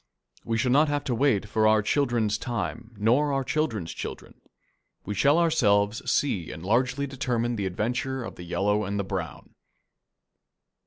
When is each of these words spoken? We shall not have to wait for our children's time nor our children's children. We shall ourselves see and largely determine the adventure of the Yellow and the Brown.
We 0.43 0.57
shall 0.57 0.71
not 0.71 0.87
have 0.87 1.03
to 1.03 1.13
wait 1.13 1.47
for 1.47 1.67
our 1.67 1.83
children's 1.83 2.39
time 2.39 2.95
nor 2.97 3.31
our 3.31 3.43
children's 3.43 3.93
children. 3.93 4.41
We 5.05 5.13
shall 5.13 5.37
ourselves 5.37 6.01
see 6.11 6.51
and 6.51 6.65
largely 6.65 7.05
determine 7.05 7.55
the 7.55 7.67
adventure 7.67 8.23
of 8.23 8.33
the 8.33 8.41
Yellow 8.43 8.83
and 8.83 8.97
the 8.97 9.03
Brown. 9.03 9.53